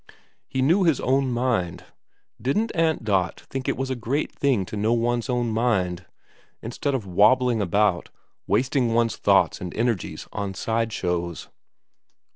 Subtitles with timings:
[0.47, 1.83] He knew hia own mind.
[2.41, 6.07] Didn't Aunt Dot think it was a great thing to know one's own mind?
[6.59, 8.09] Instead of wobbling about,
[8.47, 11.49] wasting one's thoughts and energies on side shows